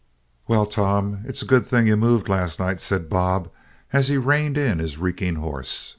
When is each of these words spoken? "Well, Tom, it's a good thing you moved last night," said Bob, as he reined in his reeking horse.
"Well, 0.47 0.65
Tom, 0.65 1.21
it's 1.27 1.43
a 1.43 1.45
good 1.45 1.63
thing 1.63 1.85
you 1.85 1.95
moved 1.95 2.27
last 2.27 2.59
night," 2.59 2.81
said 2.81 3.07
Bob, 3.07 3.51
as 3.93 4.07
he 4.07 4.17
reined 4.17 4.57
in 4.57 4.79
his 4.79 4.97
reeking 4.97 5.35
horse. 5.35 5.89